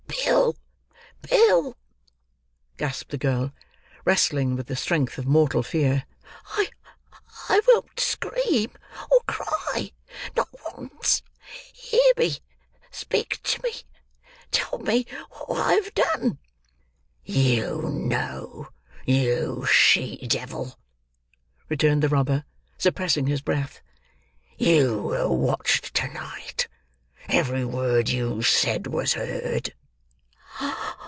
"Bill, 0.25 0.55
Bill!" 1.29 1.75
gasped 2.77 3.09
the 3.11 3.17
girl, 3.17 3.51
wrestling 4.05 4.55
with 4.55 4.67
the 4.67 4.77
strength 4.77 5.17
of 5.17 5.25
mortal 5.27 5.61
fear,—"I—I 5.63 7.61
won't 7.67 7.99
scream 7.99 8.71
or 9.11 9.21
cry—not 9.27 10.47
once—hear 10.77 12.13
me—speak 12.17 13.41
to 13.43 13.61
me—tell 13.63 14.77
me 14.79 15.05
what 15.47 15.59
I 15.59 15.73
have 15.73 15.93
done!" 15.93 16.37
"You 17.25 17.81
know, 17.89 18.69
you 19.05 19.65
she 19.65 20.25
devil!" 20.27 20.77
returned 21.67 22.03
the 22.03 22.09
robber, 22.09 22.45
suppressing 22.77 23.25
his 23.27 23.41
breath. 23.41 23.81
"You 24.57 25.01
were 25.01 25.29
watched 25.29 25.93
to 25.95 26.07
night; 26.07 26.67
every 27.27 27.65
word 27.65 28.07
you 28.09 28.41
said 28.43 28.87
was 28.87 29.13
heard." 29.13 29.73